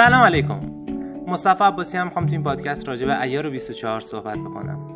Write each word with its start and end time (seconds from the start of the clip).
سلام 0.00 0.22
علیکم. 0.22 0.60
مصطفی 1.26 1.64
عباسی‌ام 1.64 2.06
می‌خوام 2.06 2.26
تو 2.26 2.32
این 2.32 2.42
پادکست 2.42 2.88
راجع 2.88 3.06
به 3.06 3.20
عیار 3.20 3.50
24 3.50 4.00
صحبت 4.00 4.38
بکنم. 4.38 4.89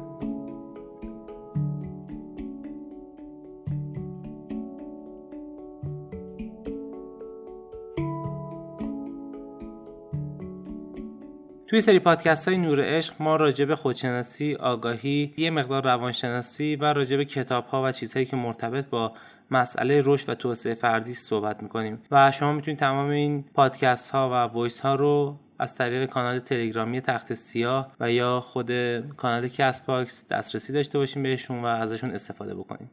توی 11.75 11.81
سری 11.81 11.99
پادکست 11.99 12.49
های 12.49 12.59
نور 12.59 12.81
عشق 12.85 13.15
ما 13.19 13.37
راجع 13.37 13.65
به 13.65 13.77
خودشناسی، 13.77 14.55
آگاهی، 14.55 15.35
یه 15.37 15.51
مقدار 15.51 15.85
روانشناسی 15.85 16.77
و 16.77 16.85
راجع 16.85 17.17
به 17.17 17.25
کتاب 17.25 17.67
ها 17.67 17.83
و 17.85 17.93
چیزهایی 17.93 18.27
که 18.27 18.37
مرتبط 18.37 18.87
با 18.87 19.13
مسئله 19.51 20.03
رشد 20.05 20.29
و 20.29 20.35
توسعه 20.35 20.75
فردی 20.75 21.15
صحبت 21.15 21.63
می‌کنیم. 21.63 22.03
و 22.11 22.33
شما 22.33 22.53
می‌تونید 22.53 22.81
تمام 22.81 23.09
این 23.09 23.45
پادکست 23.55 24.11
ها 24.11 24.31
و 24.31 24.33
voice 24.33 24.81
ها 24.81 24.95
رو 24.95 25.37
از 25.59 25.75
طریق 25.75 26.07
کانال 26.07 26.39
تلگرامی 26.39 27.01
تخت 27.01 27.35
سیاه 27.35 27.93
و 28.01 28.11
یا 28.13 28.41
خود 28.41 28.71
کانال 29.17 29.49
کست 29.49 29.81
باکس 29.81 30.29
دسترسی 30.29 30.73
داشته 30.73 30.99
باشیم 30.99 31.23
بهشون 31.23 31.63
و 31.63 31.67
ازشون 31.67 32.11
استفاده 32.11 32.55
بکنیم. 32.55 32.91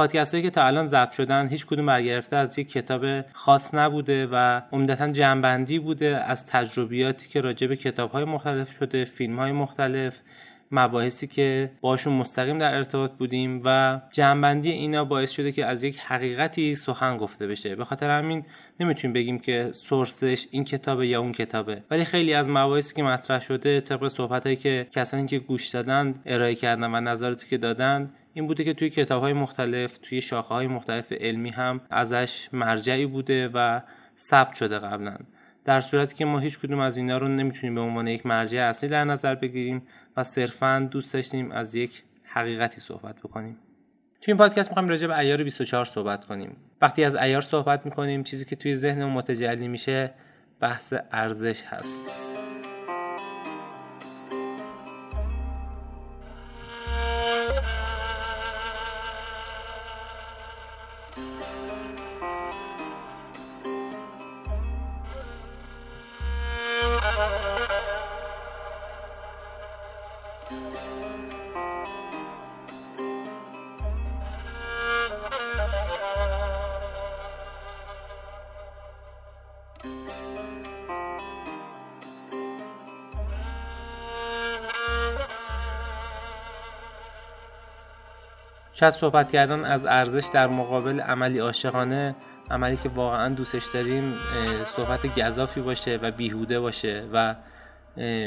پادکست 0.00 0.34
هایی 0.34 0.44
که 0.44 0.50
تا 0.50 0.66
الان 0.66 0.86
ضبط 0.86 1.12
شدن 1.12 1.48
هیچ 1.48 1.66
کدوم 1.66 1.86
برگرفته 1.86 2.36
از 2.36 2.58
یک 2.58 2.72
کتاب 2.72 3.04
خاص 3.32 3.74
نبوده 3.74 4.26
و 4.32 4.60
عمدتا 4.72 5.08
جمع‌بندی 5.08 5.78
بوده 5.78 6.24
از 6.26 6.46
تجربیاتی 6.46 7.28
که 7.28 7.40
راجع 7.40 7.66
به 7.66 7.76
کتاب 7.76 8.10
های 8.10 8.24
مختلف 8.24 8.72
شده 8.72 9.04
فیلم 9.04 9.38
های 9.38 9.52
مختلف 9.52 10.20
مباحثی 10.72 11.26
که 11.26 11.70
باشون 11.80 12.12
مستقیم 12.12 12.58
در 12.58 12.74
ارتباط 12.74 13.10
بودیم 13.12 13.62
و 13.64 14.00
جمع‌بندی 14.12 14.70
اینا 14.70 15.04
باعث 15.04 15.30
شده 15.30 15.52
که 15.52 15.66
از 15.66 15.82
یک 15.82 15.98
حقیقتی 15.98 16.76
سخن 16.76 17.16
گفته 17.16 17.46
بشه. 17.46 17.76
به 17.76 17.84
خاطر 17.84 18.10
همین 18.10 18.44
نمی‌تونیم 18.80 19.12
بگیم 19.12 19.38
که 19.38 19.68
source 19.72 20.28
ش 20.28 20.46
این 20.50 20.64
کتابه 20.64 21.08
یا 21.08 21.20
اون 21.20 21.32
کتابه. 21.32 21.82
ولی 21.90 22.04
خیلی 22.04 22.34
از 22.34 22.48
مباحثی 22.48 22.94
که 22.94 23.02
مطرح 23.02 23.40
شده 23.40 23.80
طبق 23.80 24.08
صحبت 24.08 24.60
که 24.60 24.86
کسانی 24.90 25.26
که 25.26 25.38
گوش 25.38 25.68
دادن 25.68 26.14
ارائه 26.26 26.54
کردن 26.54 26.94
و 26.94 27.00
نظراتی 27.00 27.48
که 27.48 27.58
دادن 27.58 28.10
این 28.34 28.46
بوده 28.46 28.64
که 28.64 28.74
توی 28.74 28.90
کتاب 28.90 29.22
های 29.22 29.32
مختلف 29.32 29.98
توی 29.98 30.20
شاخه 30.20 30.54
های 30.54 30.66
مختلف 30.66 31.12
علمی 31.12 31.50
هم 31.50 31.80
ازش 31.90 32.48
مرجعی 32.52 33.06
بوده 33.06 33.48
و 33.54 33.80
ثبت 34.18 34.54
شده 34.54 34.78
قبلا. 34.78 35.16
در 35.64 35.80
صورتی 35.80 36.14
که 36.14 36.24
ما 36.24 36.38
هیچ 36.38 36.58
کدوم 36.58 36.78
از 36.78 36.96
اینا 36.96 37.18
رو 37.18 37.28
نمی‌تونیم 37.28 37.74
به 37.74 37.80
عنوان 37.80 38.06
یک 38.06 38.26
مرجع 38.26 38.58
اصلی 38.58 38.88
در 38.88 39.04
نظر 39.04 39.34
بگیریم 39.34 39.82
و 40.16 40.24
صرفا 40.24 40.88
دوست 40.90 41.14
داشتیم 41.14 41.52
از 41.52 41.74
یک 41.74 42.02
حقیقتی 42.24 42.80
صحبت 42.80 43.18
بکنیم. 43.18 43.56
توی 44.20 44.32
این 44.32 44.38
پادکست 44.38 44.68
می‌خوایم 44.68 44.88
راجع 44.88 45.06
به 45.06 45.18
ایار 45.18 45.42
24 45.42 45.84
صحبت 45.84 46.24
کنیم. 46.24 46.56
وقتی 46.80 47.04
از 47.04 47.14
ایار 47.14 47.40
صحبت 47.40 47.86
می‌کنیم 47.86 48.22
چیزی 48.22 48.44
که 48.44 48.56
توی 48.56 48.76
ذهن 48.76 49.04
متجلی 49.04 49.68
میشه 49.68 50.14
بحث 50.60 50.94
ارزش 51.12 51.62
هست. 51.62 52.29
شاید 88.80 88.94
صحبت 88.94 89.32
کردن 89.32 89.64
از 89.64 89.84
ارزش 89.84 90.28
در 90.32 90.46
مقابل 90.46 91.00
عملی 91.00 91.38
عاشقانه 91.38 92.14
عملی 92.50 92.76
که 92.76 92.88
واقعا 92.88 93.34
دوستش 93.34 93.66
داریم 93.74 94.14
صحبت 94.76 95.18
گذافی 95.18 95.60
باشه 95.60 95.98
و 96.02 96.10
بیهوده 96.10 96.60
باشه 96.60 97.04
و 97.12 97.34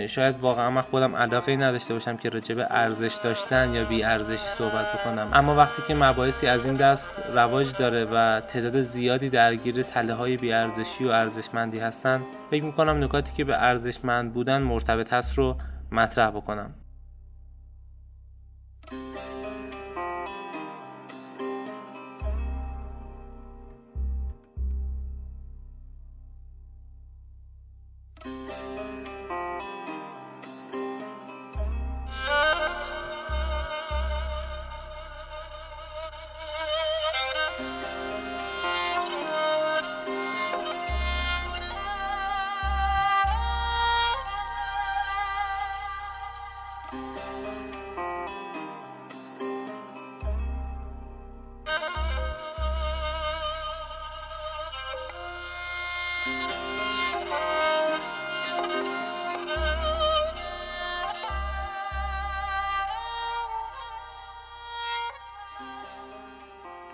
شاید 0.07 0.39
واقعا 0.39 0.69
من 0.69 0.81
خودم 0.81 1.15
علاقه 1.15 1.55
نداشته 1.55 1.93
باشم 1.93 2.17
که 2.17 2.29
راجع 2.29 2.55
به 2.55 2.67
ارزش 2.69 3.19
داشتن 3.23 3.73
یا 3.73 3.83
بی 3.83 4.03
ارزشی 4.03 4.47
صحبت 4.47 4.85
بکنم. 4.93 5.29
اما 5.33 5.55
وقتی 5.55 5.81
که 5.81 5.95
مباحثی 5.95 6.47
از 6.47 6.65
این 6.65 6.75
دست 6.75 7.21
رواج 7.33 7.75
داره 7.75 8.05
و 8.05 8.41
تعداد 8.47 8.81
زیادی 8.81 9.29
درگیر 9.29 9.83
تله 9.83 10.13
های 10.13 10.37
بی 10.37 10.53
ارزشی 10.53 11.05
و 11.05 11.09
ارزشمندی 11.09 11.79
هستن 11.79 12.21
فکر 12.51 12.63
می‌کنم 12.63 13.03
نکاتی 13.03 13.33
که 13.33 13.43
به 13.43 13.63
ارزشمند 13.63 14.33
بودن 14.33 14.61
مرتبط 14.61 15.13
هست 15.13 15.37
رو 15.37 15.57
مطرح 15.91 16.29
بکنم. 16.29 16.73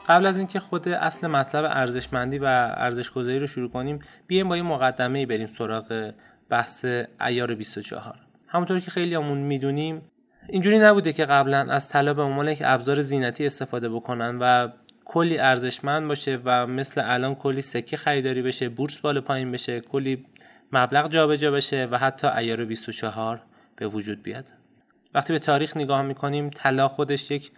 قبل 0.09 0.25
از 0.25 0.37
اینکه 0.37 0.59
خود 0.59 0.89
اصل 0.89 1.27
مطلب 1.27 1.65
ارزشمندی 1.65 2.37
و 2.37 2.45
ارزشگذاری 2.77 3.39
رو 3.39 3.47
شروع 3.47 3.69
کنیم 3.69 3.99
بیایم 4.27 4.49
با 4.49 4.57
یه 4.57 4.63
مقدمه 4.63 5.19
ای 5.19 5.25
بریم 5.25 5.47
سراغ 5.47 6.13
بحث 6.49 6.85
ایار 7.21 7.55
24 7.55 8.15
همونطور 8.47 8.79
که 8.79 8.91
خیلی 8.91 9.15
همون 9.15 9.37
می‌دونیم 9.37 10.01
اینجوری 10.47 10.79
نبوده 10.79 11.13
که 11.13 11.25
قبلا 11.25 11.57
از 11.59 11.89
طلا 11.89 12.13
به 12.13 12.21
عنوان 12.21 12.47
یک 12.47 12.61
ابزار 12.65 13.01
زینتی 13.01 13.45
استفاده 13.45 13.89
بکنن 13.89 14.37
و 14.41 14.69
کلی 15.05 15.39
ارزشمند 15.39 16.07
باشه 16.07 16.39
و 16.45 16.67
مثل 16.67 17.01
الان 17.05 17.35
کلی 17.35 17.61
سکه 17.61 17.97
خریداری 17.97 18.41
بشه 18.41 18.69
بورس 18.69 18.97
بالا 18.97 19.21
پایین 19.21 19.51
بشه 19.51 19.81
کلی 19.81 20.25
مبلغ 20.71 21.09
جابجا 21.09 21.51
بشه 21.51 21.87
و 21.91 21.97
حتی 21.97 22.27
ایار 22.27 22.65
24 22.65 23.41
به 23.75 23.87
وجود 23.87 24.23
بیاد. 24.23 24.45
وقتی 25.13 25.33
به 25.33 25.39
تاریخ 25.39 25.77
نگاه 25.77 26.01
می‌کنیم 26.01 26.49
طلا 26.49 26.87
خودش 26.87 27.31
یک 27.31 27.51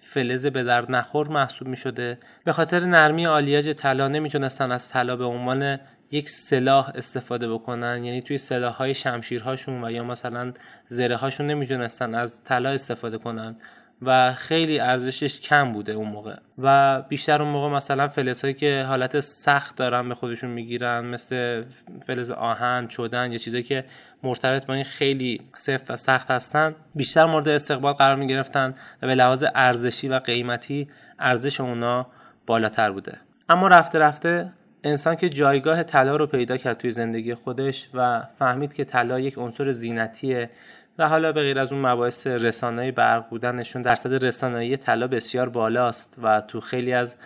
فلز 0.00 0.46
به 0.46 0.62
درد 0.62 0.90
نخور 0.90 1.28
محسوب 1.28 1.68
می 1.68 1.76
شده 1.76 2.18
به 2.44 2.52
خاطر 2.52 2.84
نرمی 2.84 3.26
آلیاژ 3.26 3.68
طلا 3.68 4.08
نمی‌تونستن 4.08 4.72
از 4.72 4.88
طلا 4.88 5.16
به 5.16 5.24
عنوان 5.24 5.78
یک 6.10 6.28
سلاح 6.28 6.92
استفاده 6.94 7.48
بکنن. 7.48 8.04
یعنی 8.04 8.22
توی 8.22 8.38
سلاح 8.38 8.74
های 8.74 8.94
شمشیرهاشون 8.94 9.84
و 9.84 9.90
یا 9.90 10.04
مثلا 10.04 10.52
زره 10.88 11.16
هاشون 11.16 11.46
نمی‌تونستن 11.46 12.14
از 12.14 12.44
طلا 12.44 12.70
استفاده 12.70 13.18
کنن. 13.18 13.56
و 14.06 14.34
خیلی 14.34 14.80
ارزشش 14.80 15.40
کم 15.40 15.72
بوده 15.72 15.92
اون 15.92 16.08
موقع. 16.08 16.36
و 16.58 17.02
بیشتر 17.02 17.42
اون 17.42 17.50
موقع 17.50 17.76
مثلا 17.76 18.08
فلز 18.08 18.42
هایی 18.42 18.54
که 18.54 18.84
حالت 18.88 19.20
سخت 19.20 19.76
دارن 19.76 20.08
به 20.08 20.14
خودشون 20.14 20.50
می‌گیرن 20.50 21.04
مثل 21.04 21.64
فلز 22.06 22.30
آهن 22.30 22.88
چودن 22.88 23.32
یا 23.32 23.38
چیزایی 23.38 23.62
که 23.62 23.84
مرتبط 24.22 24.66
با 24.66 24.74
این 24.74 24.84
خیلی 24.84 25.40
سفت 25.54 25.90
و 25.90 25.96
سخت 25.96 26.30
هستن 26.30 26.74
بیشتر 26.94 27.24
مورد 27.24 27.48
استقبال 27.48 27.92
قرار 27.92 28.16
می 28.16 28.26
گرفتن 28.26 28.74
و 29.02 29.06
به 29.06 29.14
لحاظ 29.14 29.44
ارزشی 29.54 30.08
و 30.08 30.18
قیمتی 30.18 30.88
ارزش 31.18 31.60
اونا 31.60 32.06
بالاتر 32.46 32.90
بوده. 32.90 33.18
اما 33.48 33.68
رفته 33.68 33.98
رفته 33.98 34.52
انسان 34.84 35.16
که 35.16 35.28
جایگاه 35.28 35.82
طلا 35.82 36.16
رو 36.16 36.26
پیدا 36.26 36.56
کرد 36.56 36.78
توی 36.78 36.92
زندگی 36.92 37.34
خودش 37.34 37.88
و 37.94 38.22
فهمید 38.38 38.74
که 38.74 38.84
طلا 38.84 39.20
یک 39.20 39.38
عنصر 39.38 39.72
زینتیه 39.72 40.50
و 40.98 41.08
حالا 41.08 41.32
به 41.32 41.40
غیر 41.40 41.58
از 41.58 41.72
اون 41.72 41.86
مباحث 41.86 42.26
رسانه‌ای 42.26 42.90
برق 42.90 43.28
بودنشون 43.28 43.82
درصد 43.82 44.24
رسانه‌ای 44.24 44.76
طلا 44.76 45.06
بسیار 45.08 45.48
بالاست 45.48 46.18
و 46.22 46.40
تو 46.40 46.60
خیلی 46.60 46.92
از 46.92 47.16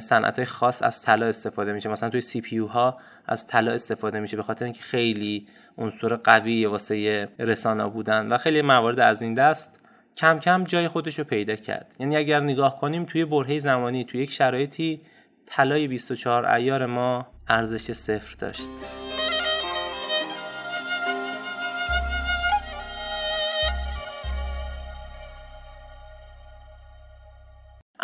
صنعت 0.00 0.44
خاص 0.44 0.82
از 0.82 1.02
طلا 1.02 1.26
استفاده 1.26 1.72
میشه. 1.72 1.88
مثلا 1.88 2.10
توی 2.10 2.20
سی 2.20 2.40
پی 2.40 2.58
ها 2.58 2.98
از 3.26 3.46
طلا 3.46 3.72
استفاده 3.72 4.20
میشه 4.20 4.36
به 4.36 4.42
خاطر 4.42 4.64
اینکه 4.64 4.82
خیلی 4.82 5.46
عنصر 5.78 6.16
قوی 6.16 6.66
واسه 6.66 7.28
رسانه 7.38 7.88
بودن 7.88 8.32
و 8.32 8.38
خیلی 8.38 8.62
موارد 8.62 9.00
از 9.00 9.22
این 9.22 9.34
دست 9.34 9.80
کم 10.16 10.38
کم 10.38 10.64
جای 10.64 10.88
خودش 10.88 11.18
رو 11.18 11.24
پیدا 11.24 11.56
کرد. 11.56 11.96
یعنی 12.00 12.16
اگر 12.16 12.40
نگاه 12.40 12.80
کنیم 12.80 13.04
توی 13.04 13.24
برهه 13.24 13.58
زمانی 13.58 14.04
توی 14.04 14.22
یک 14.22 14.30
شرایطی 14.30 15.00
طلای 15.46 15.88
24 15.88 16.46
ایار 16.46 16.86
ما 16.86 17.26
ارزش 17.48 17.92
صفر 17.92 18.34
داشت. 18.38 19.01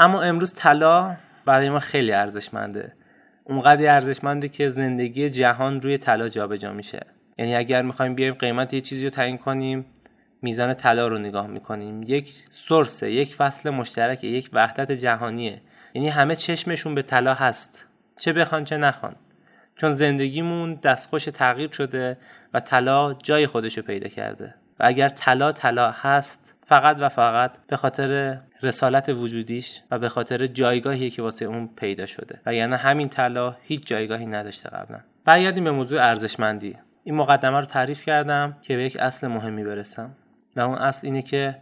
اما 0.01 0.23
امروز 0.23 0.55
طلا 0.55 1.17
برای 1.45 1.71
ما 1.71 1.79
خیلی 1.79 2.13
ارزشمنده. 2.13 2.93
اونقدر 3.45 3.95
ارزشمنده 3.95 4.49
که 4.49 4.71
زندگی 4.71 5.31
جهان 5.31 5.81
روی 5.81 5.99
طلا 5.99 6.29
جابجا 6.29 6.73
میشه. 6.73 7.01
یعنی 7.39 7.57
اگر 7.57 7.83
می‌خوایم 7.83 8.15
بیایم 8.15 8.35
قیمت 8.35 8.75
یه 8.75 8.81
چیزی 8.81 9.05
رو 9.05 9.11
تعیین 9.11 9.39
کنیم 9.39 9.87
میزان 10.43 10.75
طلا 10.75 11.09
رو 11.09 11.19
نگاه 11.19 11.47
می‌کنیم. 11.47 12.03
یک 12.03 12.31
سورسه 12.49 13.11
یک 13.11 13.35
فصل 13.35 13.71
مشترک 13.71 14.25
یک 14.25 14.51
وحدت 14.53 14.93
جهانیه. 14.93 15.61
یعنی 15.95 16.09
همه 16.09 16.37
چشمشون 16.37 16.95
به 16.95 17.03
طلا 17.03 17.35
هست. 17.35 17.87
چه 18.17 18.33
بخوان 18.33 18.65
چه 18.65 18.77
نخوان. 18.77 19.17
چون 19.77 19.91
زندگیمون 19.91 20.75
دستخوش 20.75 21.25
تغییر 21.25 21.71
شده 21.71 22.19
و 22.55 22.61
طلا 22.61 23.15
جای 23.15 23.47
خودش 23.47 23.77
رو 23.77 23.83
پیدا 23.83 24.09
کرده. 24.09 24.55
و 24.81 24.85
اگر 24.87 25.09
طلا 25.09 25.53
طلا 25.53 25.91
هست 25.91 26.57
فقط 26.65 26.97
و 27.01 27.09
فقط 27.09 27.59
به 27.67 27.77
خاطر 27.77 28.41
رسالت 28.63 29.09
وجودیش 29.09 29.83
و 29.91 29.99
به 29.99 30.09
خاطر 30.09 30.47
جایگاهی 30.47 31.11
که 31.11 31.23
واسه 31.23 31.45
اون 31.45 31.69
پیدا 31.77 32.07
شده. 32.07 32.41
و 32.47 32.55
یعنی 32.55 32.75
همین 32.75 33.09
طلا 33.09 33.57
هیچ 33.63 33.87
جایگاهی 33.87 34.27
نداشته 34.27 34.69
قبلا. 34.69 35.01
برگردیم 35.25 35.65
به 35.65 35.71
موضوع 35.71 36.03
ارزشمندی. 36.03 36.77
این 37.05 37.15
مقدمه 37.15 37.61
رو 37.61 37.65
تعریف 37.65 38.05
کردم 38.05 38.57
که 38.63 38.77
به 38.77 38.83
یک 38.83 38.97
اصل 38.97 39.27
مهمی 39.27 39.65
برسم. 39.65 40.11
و 40.57 40.61
اون 40.61 40.79
اصل 40.79 41.07
اینه 41.07 41.23
که 41.23 41.59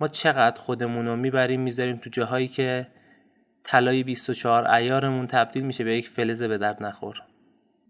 ما 0.00 0.08
چقدر 0.08 0.60
خودمون 0.60 1.06
رو 1.06 1.16
می‌بریم 1.16 1.60
می‌ذاریم 1.60 1.96
تو 1.96 2.10
جاهایی 2.10 2.48
که 2.48 2.86
طلای 3.64 4.02
24 4.02 4.70
ایارمون 4.70 5.26
تبدیل 5.26 5.62
میشه 5.62 5.84
به 5.84 5.96
یک 5.96 6.08
فلز 6.08 6.42
به 6.42 6.58
درد 6.58 6.82
نخور. 6.82 7.22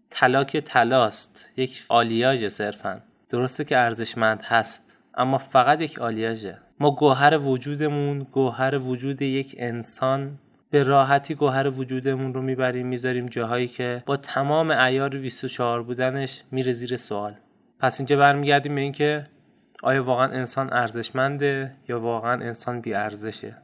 طلا 0.09 0.43
که 0.43 0.61
طلاست 0.61 1.49
یک 1.57 1.85
آلیاژ 1.89 2.47
صرفا. 2.47 3.01
درسته 3.29 3.63
که 3.63 3.77
ارزشمند 3.77 4.41
هست 4.41 4.97
اما 5.17 5.37
فقط 5.37 5.81
یک 5.81 5.99
آلیاژه. 5.99 6.57
ما 6.79 6.91
گوهر 6.91 7.37
وجودمون 7.37 8.19
گوهر 8.19 8.77
وجود 8.77 9.21
یک 9.21 9.55
انسان 9.57 10.39
به 10.69 10.83
راحتی 10.83 11.35
گوهر 11.35 11.67
وجودمون 11.69 12.33
رو 12.33 12.41
می‌بریم 12.41 12.87
می‌ذاریم 12.87 13.25
جاهایی 13.25 13.67
که 13.67 14.03
با 14.05 14.17
تمام 14.17 14.71
ایار 14.71 15.09
24 15.09 15.83
بودنش 15.83 16.43
میره 16.51 16.73
زیر 16.73 16.97
سوال. 16.97 17.35
پس 17.79 17.99
اینجا 17.99 18.17
برمیگردیم 18.17 18.75
به 18.75 18.81
اینکه 18.81 19.27
آیا 19.83 20.03
واقعا 20.03 20.27
انسان 20.27 20.73
ارزشمنده 20.73 21.71
یا 21.89 21.99
واقعا 21.99 22.43
انسان 22.43 22.81
بی 22.81 22.93
ارزشه 22.93 23.57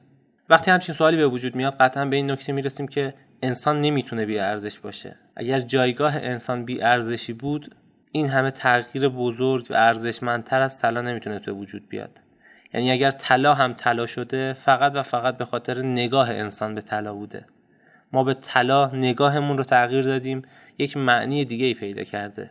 وقتی 0.50 0.72
همچین 0.72 0.96
سوالی 0.96 1.18
به 1.18 1.28
وجود 1.28 1.56
میاد 1.56 1.76
قطعا 1.80 2.06
به 2.06 2.16
این 2.16 2.32
نکته 2.32 2.54
می‌رسیم 2.54 2.88
که 2.88 3.14
انسان 3.42 3.82
نمی‌تونه 3.82 4.26
بی 4.26 4.40
ارزش 4.40 4.80
باشه. 4.80 5.16
اگر 5.36 5.60
جایگاه 5.60 6.16
انسان 6.16 6.66
بی 6.66 6.82
ارزشی 6.82 7.34
بود 7.34 7.76
این 8.16 8.30
همه 8.30 8.52
تغییر 8.52 9.10
بزرگ 9.10 9.68
و 9.70 9.74
ارزشمندتر 9.74 10.62
از 10.62 10.82
طلا 10.82 11.02
نمی‌تونه 11.02 11.40
به 11.40 11.52
وجود 11.52 11.90
بیاد. 11.90 12.22
یعنی 12.74 12.92
اگر 12.92 13.12
طلا 13.12 13.54
هم 13.54 13.74
طلا 13.74 14.06
شده 14.06 14.54
فقط 14.54 14.96
و 14.96 15.04
فقط 15.04 15.38
به 15.38 15.46
خاطر 15.46 15.82
نگاه 15.82 16.30
انسان 16.30 16.76
به 16.76 16.82
طلا 16.82 17.14
بوده. 17.14 17.46
ما 18.12 18.24
به 18.24 18.34
طلا 18.34 18.92
نگاهمون 18.94 19.58
رو 19.58 19.64
تغییر 19.64 20.04
دادیم 20.04 20.42
یک 20.78 20.98
معنی 20.98 21.46
دیگه 21.46 21.66
ای 21.66 21.74
پیدا 21.74 22.04
کرده. 22.04 22.50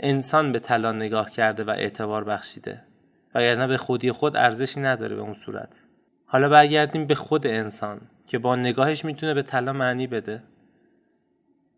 انسان 0.00 0.52
به 0.52 0.58
طلا 0.58 0.92
نگاه 0.92 1.30
کرده 1.30 1.64
و 1.64 1.70
اعتبار 1.70 2.24
بخشیده. 2.24 2.82
وگرنه 3.34 3.66
به 3.66 3.76
خودی 3.76 4.12
خود 4.12 4.36
ارزشی 4.36 4.80
نداره 4.80 5.16
به 5.16 5.22
اون 5.22 5.34
صورت. 5.34 5.76
حالا 6.26 6.48
برگردیم 6.48 7.06
به 7.06 7.14
خود 7.14 7.46
انسان 7.46 8.00
که 8.26 8.38
با 8.38 8.56
نگاهش 8.56 9.04
می‌تونه 9.04 9.34
به 9.34 9.42
طلا 9.42 9.72
معنی 9.72 10.06
بده. 10.06 10.42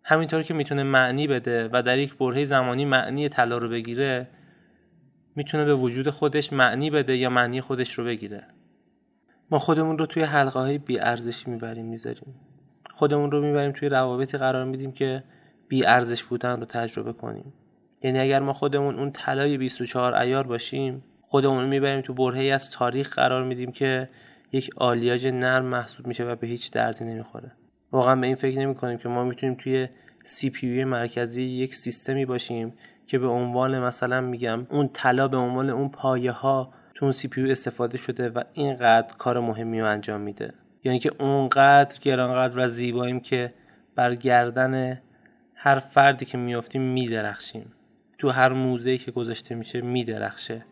همینطور 0.06 0.42
که 0.42 0.54
می‌تونه 0.54 0.82
معنی 0.82 1.26
بده 1.26 1.68
و 1.72 1.82
در 1.82 1.98
یک 1.98 2.16
برهه 2.16 2.44
زمانی 2.44 2.84
معنی 2.84 3.28
طلا 3.28 3.58
رو 3.58 3.68
بگیره 3.68 4.28
می‌تونه 5.36 5.64
به 5.64 5.74
وجود 5.74 6.10
خودش 6.10 6.52
معنی 6.52 6.90
بده 6.90 7.16
یا 7.16 7.30
معنی 7.30 7.60
خودش 7.60 7.92
رو 7.92 8.04
بگیره. 8.04 8.46
ما 9.50 9.58
خودمون 9.58 9.98
رو 9.98 10.06
توی 10.06 10.22
حلقه 10.22 10.60
های 10.60 10.78
بی 10.78 11.00
ارزشی 11.00 11.50
می‌بریم 11.50 11.86
می‌ذاریم. 11.86 12.34
خودمون 12.90 13.30
رو 13.30 13.40
می‌بریم 13.40 13.72
توی 13.72 13.88
روابطی 13.88 14.38
قرار 14.38 14.64
میدیم 14.64 14.92
که 14.92 15.24
بی 15.68 15.86
ارزش 15.86 16.22
بودن 16.22 16.60
رو 16.60 16.66
تجربه 16.66 17.12
کنیم. 17.12 17.52
یعنی 18.02 18.18
اگر 18.18 18.40
ما 18.40 18.52
خودمون 18.52 18.98
اون 18.98 19.10
طلای 19.10 19.58
24 19.58 20.14
عیار 20.14 20.46
باشیم 20.46 21.04
خودمون 21.22 21.62
رو 21.62 21.68
می‌بریم 21.68 22.00
تو 22.00 22.14
برهه‌ای 22.14 22.50
از 22.50 22.70
تاریخ 22.70 23.14
قرار 23.14 23.44
میدیم 23.44 23.72
که 23.72 24.08
یک 24.52 24.70
آلیاژ 24.76 25.26
نرم 25.26 25.64
محسوب 25.64 26.06
میشه 26.06 26.24
و 26.24 26.36
به 26.36 26.46
هیچ 26.46 26.72
دردی 26.72 27.04
نمی‌خوره. 27.04 27.52
واقعا 27.94 28.16
به 28.16 28.26
این 28.26 28.36
فکر 28.36 28.58
نمی 28.58 28.74
کنیم 28.74 28.98
که 28.98 29.08
ما 29.08 29.24
می‌تونیم 29.24 29.54
توی 29.54 29.88
CPU 30.24 30.84
مرکزی 30.84 31.42
یک 31.42 31.74
سیستمی 31.74 32.24
باشیم 32.24 32.74
که 33.06 33.18
به 33.18 33.26
عنوان 33.26 33.78
مثلا 33.78 34.20
میگم 34.20 34.66
اون 34.70 34.90
طلا 34.92 35.28
به 35.28 35.36
عنوان 35.36 35.70
اون 35.70 35.88
پایه 35.88 36.32
ها 36.32 36.72
تو 36.94 37.04
اون 37.04 37.12
CPU 37.12 37.50
استفاده 37.50 37.98
شده 37.98 38.28
و 38.28 38.42
اینقدر 38.52 39.16
کار 39.16 39.40
مهمی 39.40 39.80
رو 39.80 39.86
انجام 39.86 40.20
میده. 40.20 40.54
یعنی 40.84 40.98
که 40.98 41.12
اونقدر 41.18 41.98
گرانقدر 42.00 42.58
و 42.58 42.68
زیباییم 42.68 43.20
که 43.20 43.54
بر 43.94 44.14
گردن 44.14 45.00
هر 45.54 45.78
فردی 45.78 46.24
که 46.24 46.38
میافتیم 46.38 46.82
میدرخشیم. 46.82 47.72
تو 48.18 48.30
هر 48.30 48.52
موزه 48.52 48.98
که 48.98 49.10
گذاشته 49.10 49.54
میشه 49.54 49.80
میدرخشه. 49.80 50.64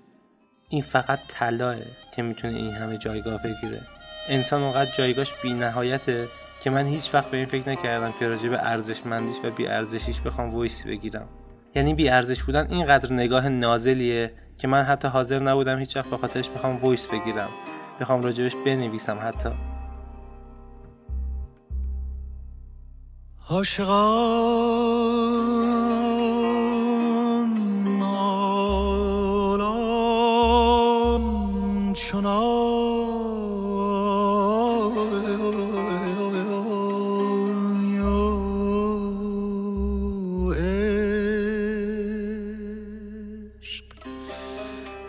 این 0.69 0.82
فقط 0.82 1.19
طلاه 1.28 1.76
که 2.16 2.22
می‌تونه 2.22 2.54
این 2.54 2.70
همه 2.70 2.98
جایگاه 2.98 3.42
بگیره. 3.42 3.80
انسان 4.28 4.62
اونقدر 4.62 4.90
جایگاهش 4.90 5.32
بی 5.42 5.54
نهایته 5.54 6.28
که 6.62 6.70
من 6.70 6.87
هیچ 6.87 7.14
وقت 7.14 7.31
به 7.31 7.37
این 7.37 7.47
فکر 7.47 7.69
نکردم 7.69 8.12
که 8.19 8.29
راجع 8.29 8.49
به 8.49 8.59
ارزشمندیش 8.67 9.37
و 9.44 9.50
بی 9.50 9.67
ارزشیش 9.67 10.20
بخوام 10.20 10.50
voice 10.50 10.82
ی 10.82 10.88
بگیرم. 10.88 11.29
یعنی 11.75 11.94
بی 11.94 12.09
ارزش 12.09 12.43
بودن 12.43 12.67
اینقدر 12.70 13.12
نگاه 13.12 13.49
نازلیه 13.49 14.32
که 14.59 14.69
من 14.69 14.82
حتی 14.82 15.09
حاضر 15.09 15.38
نبودم 15.38 15.79
هیچ 15.79 15.97
وقت 15.97 16.06
به 16.06 16.17
خاطرش 16.17 16.49
بخوام 16.49 16.76
voice 16.76 17.06
بگیرم. 17.06 17.49
بخوام 18.00 18.23
راجبش 18.23 18.53
بنویسم 18.67 19.19
حتی. 19.23 19.50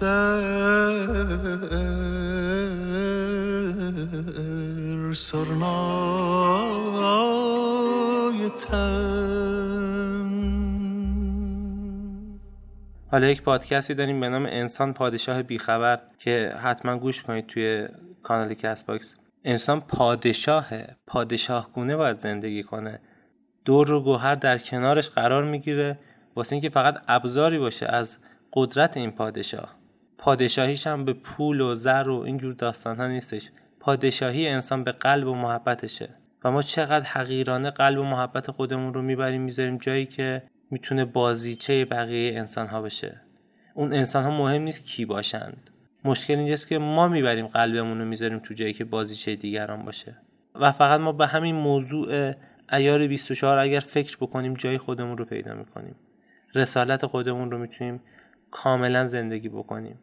در 0.00 0.40
سرنای 5.12 5.70
حالا 13.10 13.28
یک 13.28 13.42
پادکستی 13.42 13.94
داریم 13.94 14.20
به 14.20 14.28
نام 14.28 14.46
انسان 14.46 14.92
پادشاه 14.92 15.42
بیخبر 15.42 16.00
که 16.18 16.54
حتما 16.62 16.96
گوش 16.96 17.22
کنید 17.22 17.46
توی 17.46 17.88
کانال 18.22 18.54
کست 18.54 18.84
باکس. 18.84 19.16
انسان 19.44 19.80
پادشاهه. 19.80 20.96
پادشاه 21.06 21.70
گونه 21.72 21.96
باید 21.96 22.18
زندگی 22.18 22.62
کنه. 22.62 23.00
در 23.64 23.92
و 23.92 24.00
گوهر 24.02 24.34
در 24.34 24.58
کنارش 24.58 25.10
قرار 25.10 25.44
می‌گیره. 25.44 25.98
واسه 26.36 26.52
اینکه 26.52 26.68
فقط 26.68 27.02
ابزاری 27.08 27.58
باشه 27.58 27.86
از 27.86 28.18
قدرت 28.52 28.96
این 28.96 29.10
پادشاه. 29.10 29.79
پادشاهیش 30.22 30.86
هم 30.86 31.04
به 31.04 31.12
پول 31.12 31.60
و 31.60 31.74
زر 31.74 32.08
و 32.08 32.20
اینجور 32.20 32.54
داستان 32.54 32.96
ها 32.96 33.06
نیستش. 33.06 33.50
پادشاهی 33.80 34.48
انسان 34.48 34.84
به 34.84 34.92
قلب 34.92 35.26
و 35.26 35.34
محبتشه. 35.34 36.08
و 36.44 36.50
ما 36.50 36.62
چقدر 36.62 37.06
حقیرانه 37.06 37.70
قلب 37.70 37.98
و 37.98 38.04
محبت 38.04 38.50
خودمون 38.50 38.94
رو 38.94 39.02
می‌بریم 39.02 39.42
می‌ذاریم 39.42 39.78
جایی 39.78 40.06
که 40.06 40.42
می‌تونه 40.70 41.04
بازیچه 41.04 41.84
بقیه 41.84 42.38
انسان 42.38 42.66
ها 42.66 42.82
بشه. 42.82 43.20
اون 43.74 43.92
انسان 43.92 44.24
ها 44.24 44.30
مهم 44.30 44.62
نیست 44.62 44.86
کی 44.86 45.04
باشند. 45.04 45.70
مشکل 46.04 46.38
اینجاست 46.38 46.68
که 46.68 46.78
ما 46.78 47.08
می‌بریم 47.08 47.46
قلبمون 47.46 47.98
رو 47.98 48.04
می‌ذاریم 48.04 48.38
تو 48.38 48.54
جایی 48.54 48.72
که 48.72 48.84
بازیچه 48.84 49.36
دیگران 49.36 49.84
باشه. 49.84 50.16
و 50.54 50.72
فقط 50.72 51.00
ما 51.00 51.12
به 51.12 51.26
همین 51.26 51.54
موضوع 51.54 52.32
ایار 52.72 53.06
24 53.06 53.58
اگر 53.58 53.80
فکر 53.80 54.16
بکنیم 54.16 54.54
جای 54.54 54.78
خودمون 54.78 55.18
رو 55.18 55.24
پیدا 55.24 55.54
می‌کنیم. 55.54 55.94
رسالت 56.54 57.06
خودمون 57.06 57.50
رو 57.50 57.58
می‌تونیم 57.58 58.00
کاملا 58.50 59.06
زندگی 59.06 59.48
بکنیم. 59.48 59.98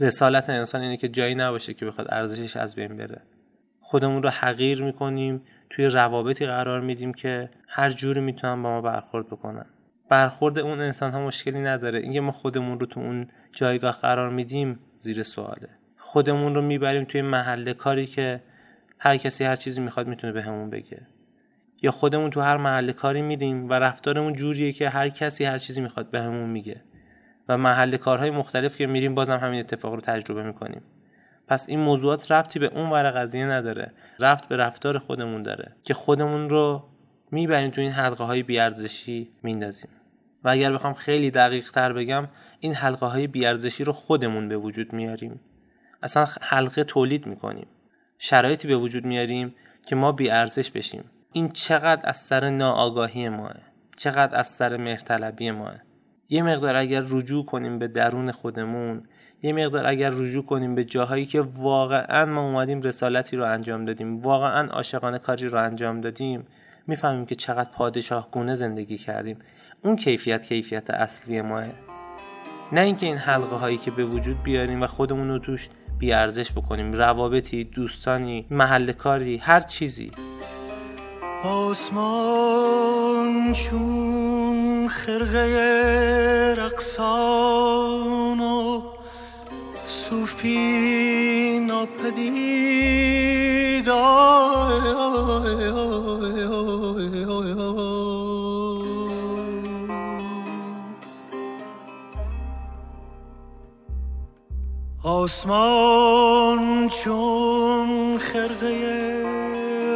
رسالت 0.00 0.50
انسان 0.50 0.82
اینه 0.82 0.96
که 0.96 1.08
جایی 1.08 1.34
نباشه 1.34 1.74
که 1.74 1.86
بخواد 1.86 2.06
ارزشش 2.10 2.56
از 2.56 2.74
بین 2.74 2.96
بره. 2.96 3.22
خودمون 3.80 4.22
رو 4.22 4.30
حقیر 4.30 4.82
می‌کنیم 4.82 5.42
توی 5.70 5.86
روابطی 5.86 6.46
قرار 6.46 6.80
میدیم 6.80 7.14
که 7.14 7.50
هر 7.68 7.90
جوری 7.90 8.20
می‌تونن 8.20 8.62
با 8.62 8.70
ما 8.70 8.80
برخورد 8.80 9.26
بکنن. 9.26 9.66
برخورد 10.08 10.58
اون 10.58 10.80
انسان 10.80 11.12
ها 11.12 11.26
مشکلی 11.26 11.60
نداره. 11.60 11.98
اینکه 11.98 12.20
ما 12.20 12.32
خودمون 12.32 12.80
رو 12.80 12.86
تو 12.86 13.00
اون 13.00 13.28
جایگاه 13.52 13.98
قرار 14.02 14.30
میدیم 14.30 14.78
زیر 14.98 15.22
سواله. 15.22 15.68
خودمون 15.96 16.54
رو 16.54 16.62
می‌بریم 16.62 17.04
توی 17.04 17.22
محله 17.22 17.74
کاری 17.74 18.06
که 18.06 18.42
هر 18.98 19.16
کسی 19.16 19.44
هر 19.44 19.56
چیزی 19.56 19.80
می‌خواد 19.80 20.06
می‌تونه 20.06 20.32
به 20.32 20.42
بگه. 20.42 21.00
یا 21.82 21.90
خودمون 21.90 22.30
تو 22.30 22.40
هر 22.40 22.56
محله 22.56 22.92
کاری 22.92 23.22
میریم 23.22 23.68
و 23.68 23.72
رفتارمون 23.72 24.32
جوریه 24.32 24.72
که 24.72 24.88
هر 24.88 25.08
کسی 25.08 25.44
هر 25.44 25.58
چیزی 25.58 25.80
می‌خواد 25.80 26.10
بهمون 26.10 26.50
میگه. 26.50 26.82
و 27.48 27.58
محل 27.58 27.96
کارهای 27.96 28.30
مختلف 28.30 28.76
که 28.76 28.86
میریم 28.86 29.14
بازم 29.14 29.38
همین 29.38 29.60
اتفاق 29.60 29.94
رو 29.94 30.00
تجربه 30.00 30.42
می‌کنیم. 30.42 30.82
پس 31.48 31.68
این 31.68 31.80
موضوعات 31.80 32.32
ربطی 32.32 32.58
به 32.58 32.66
اون 32.66 32.90
ور 32.90 33.10
قضیه 33.10 33.46
نداره. 33.46 33.92
ربط 34.18 34.44
به 34.44 34.56
رفتار 34.56 34.98
خودمون 34.98 35.42
داره 35.42 35.76
که 35.82 35.94
خودمون 35.94 36.50
رو 36.50 36.88
می‌بریم 37.30 37.70
تو 37.70 37.80
این 37.80 37.90
حلقه 37.90 38.24
های 38.24 38.42
بیارزشی 38.42 39.30
میندازیم. 39.42 39.90
و 40.44 40.48
اگر 40.48 40.72
بخوام 40.72 40.94
خیلی 40.94 41.30
دقیق 41.30 41.70
تر 41.70 41.92
بگم 41.92 42.28
این 42.60 42.74
حلقه 42.74 43.06
های 43.06 43.26
بیارزشی 43.26 43.84
رو 43.84 43.92
خودمون 43.92 44.48
به 44.48 44.56
وجود 44.56 44.92
میاریم. 44.92 45.40
اصلا 46.02 46.26
حلقه 46.40 46.84
تولید 46.84 47.26
می‌کنیم. 47.26 47.66
شرایطی 48.18 48.68
به 48.68 48.76
وجود 48.76 49.04
میاریم 49.04 49.54
که 49.86 49.96
ما 49.96 50.12
بیارزش 50.12 50.70
بشیم. 50.70 51.04
این 51.32 51.48
چقدر 51.48 52.08
از 52.08 52.16
سر 52.16 52.48
ناآگاهی 52.48 53.28
ماه 53.28 53.54
چقدر 53.96 54.38
از 54.38 54.46
سر 54.46 54.76
مهرطلبی 54.76 55.50
ماه. 55.50 55.85
یه 56.28 56.42
مقدار 56.42 56.76
اگر 56.76 57.04
رجوع 57.08 57.44
کنیم 57.44 57.78
به 57.78 57.88
درون 57.88 58.32
خودمون 58.32 59.02
یه 59.42 59.52
مقدار 59.52 59.86
اگر 59.86 60.10
رجوع 60.10 60.44
کنیم 60.44 60.74
به 60.74 60.84
جاهایی 60.84 61.26
که 61.26 61.40
واقعا 61.40 62.26
ما 62.26 62.40
اومدیم 62.40 62.82
رسالتی 62.82 63.36
رو 63.36 63.44
انجام 63.44 63.84
دادیم 63.84 64.16
واقعا 64.16 64.68
عاشقانه 64.68 65.18
کاری 65.18 65.48
رو 65.48 65.62
انجام 65.62 66.00
دادیم 66.00 66.46
می‌فهمیم 66.86 67.26
که 67.26 67.34
چقدر 67.34 67.70
پادشاه 67.70 68.28
گونه 68.30 68.54
زندگی 68.54 68.98
کردیم. 68.98 69.38
اون 69.82 69.96
کیفیت 69.96 70.42
کیفیت 70.42 70.90
اصلی 70.90 71.42
ماه. 71.42 71.64
نه 72.72 72.80
اینکه 72.80 73.06
این 73.06 73.16
حلقه 73.16 73.56
هایی 73.56 73.78
که 73.78 73.90
به 73.90 74.04
وجود 74.04 74.42
بیاریم 74.42 74.82
و 74.82 74.86
خودمون 74.86 75.28
رو 75.28 75.38
توش 75.38 75.68
بیارزش 75.98 76.52
بکنیم 76.52 76.92
روابطی 76.92 77.64
دوستانی 77.64 78.46
محل 78.50 78.92
کاری 78.92 79.36
هر 79.36 79.60
چیزی. 79.60 80.10
آسمان 81.44 83.52
چون 83.52 84.25
خرقه 84.88 86.54
رقصان 86.58 88.40
و 88.40 88.82
صوفی 89.86 91.58
ناپدید 91.68 92.66
آسمان 105.02 106.88
چون 106.88 108.18
خرقه 108.18 109.22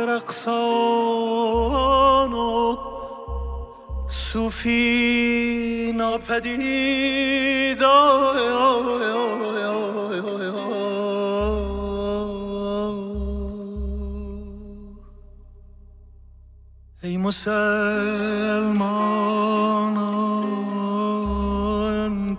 رقصان 0.08 1.19
صوفی 4.32 5.92
ناپدید 5.96 7.82
ای 17.02 17.16
مسلمانان 17.16 17.58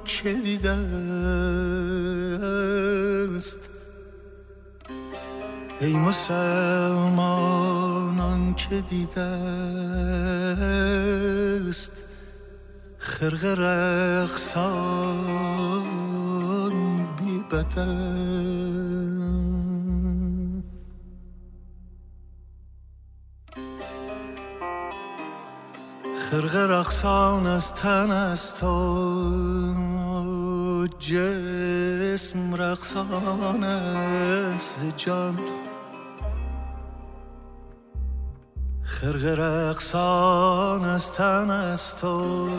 که 0.06 0.34
دیده 0.34 0.78
است 3.36 3.70
ای 5.82 5.94
مسلمانان 5.94 7.34
که 8.54 8.82
دیده 8.90 9.22
است 11.52 11.92
خرق 12.98 13.46
رقصان 13.46 14.66
بی 17.18 17.44
بدن. 17.52 19.02
خرق 26.32 26.56
رقصان 26.56 27.48
از 27.48 27.74
تن 27.74 28.12
است 28.12 28.64
و 28.64 30.88
جسم 31.00 32.56
رقصان 32.56 33.64
است. 33.64 34.84
جان 34.98 35.40
خرق 39.02 39.26
رقصان 39.26 40.86
از 40.86 41.14
تن 41.14 41.50
است 41.50 42.04
و 42.04 42.50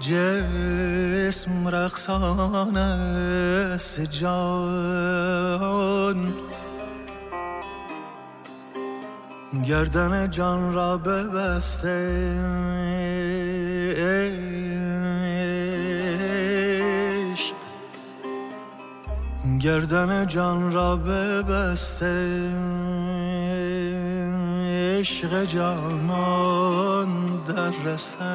جسم 0.00 1.68
رقصان 1.68 2.76
است 2.76 4.00
جان 4.00 5.14
گردن 9.66 10.30
جان 10.30 10.74
را 10.74 10.98
ببسته 10.98 12.36
گردن 19.60 20.26
جان 20.26 20.72
را 20.72 20.96
ببسته 20.96 22.50
عشق 24.98 25.44
جانان 25.44 27.08
در 27.48 27.70
رسن. 27.84 28.26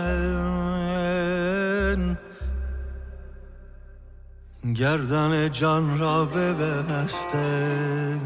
گردن 4.75 5.51
جان 5.51 5.99
را 5.99 6.25
ببسته. 6.25 8.19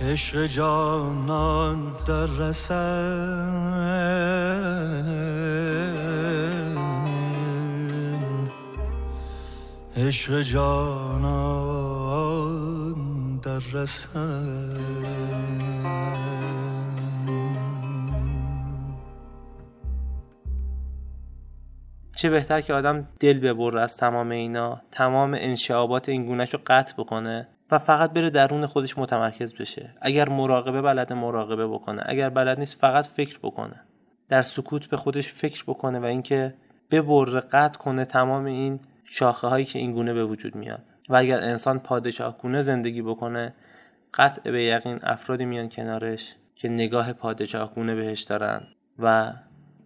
عشق 0.00 0.46
جانان 0.46 1.92
در 2.06 2.26
رسن. 2.26 3.96
عشق 9.96 10.42
جانان 10.42 11.66
در 13.42 13.58
رسن. 13.72 14.76
چه 22.26 22.30
بهتر 22.30 22.60
که 22.60 22.74
آدم 22.74 23.08
دل 23.20 23.40
ببره 23.40 23.80
از 23.80 23.96
تمام 23.96 24.30
اینا 24.30 24.82
تمام 24.90 25.34
انشعابات 25.34 26.08
این 26.08 26.26
گونهش 26.26 26.54
رو 26.54 26.60
قطع 26.66 26.94
بکنه 26.98 27.48
و 27.70 27.78
فقط 27.78 28.12
بره 28.12 28.30
درون 28.30 28.66
خودش 28.66 28.98
متمرکز 28.98 29.54
بشه. 29.54 29.94
اگر 30.00 30.28
مراقبه 30.28 30.82
بلد 30.82 31.12
مراقبه 31.12 31.66
بکنه 31.66 32.02
اگر 32.06 32.28
بلد 32.28 32.58
نیست 32.58 32.80
فقط 32.80 33.06
فکر 33.06 33.38
بکنه. 33.38 33.80
در 34.28 34.42
سکوت 34.42 34.86
به 34.86 34.96
خودش 34.96 35.32
فکر 35.32 35.64
بکنه 35.66 35.98
و 35.98 36.04
اینکه 36.04 36.54
ببره 36.90 37.40
قطع 37.40 37.78
کنه 37.78 38.04
تمام 38.04 38.44
این 38.44 38.80
شاخه 39.04 39.46
هایی 39.46 39.64
که 39.64 39.78
این 39.78 39.92
گونه 39.92 40.14
به 40.14 40.24
وجود 40.24 40.54
میاد. 40.54 40.82
و 41.08 41.16
اگر 41.16 41.42
انسان 41.42 41.78
پادشاه 41.78 42.38
گونه 42.38 42.62
زندگی 42.62 43.02
بکنه 43.02 43.54
قطع 44.14 44.50
به 44.50 44.62
یقین 44.62 44.98
افرادی 45.02 45.44
میان 45.44 45.68
کنارش 45.68 46.34
که 46.54 46.68
نگاه 46.68 47.12
پادشاه 47.12 47.74
گونه 47.74 47.94
بهش 47.94 48.22
دارن 48.22 48.62
و 48.98 49.32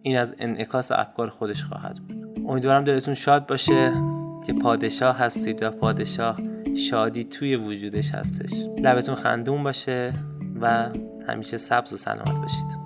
این 0.01 0.17
از 0.17 0.35
انعکاس 0.39 0.91
افکار 0.91 1.29
خودش 1.29 1.63
خواهد 1.63 1.95
بود. 2.07 2.20
امیدوارم 2.47 2.83
دلتون 2.83 3.13
شاد 3.13 3.47
باشه 3.47 3.93
که 4.47 4.53
پادشاه 4.53 5.17
هستید 5.17 5.63
و 5.63 5.71
پادشاه 5.71 6.39
شادی 6.89 7.23
توی 7.23 7.55
وجودش 7.55 8.11
هستش. 8.11 8.51
لبتون 8.77 9.15
خندون 9.15 9.63
باشه 9.63 10.13
و 10.61 10.89
همیشه 11.27 11.57
سبز 11.57 11.93
و 11.93 11.97
سلامت 11.97 12.39
باشید. 12.39 12.80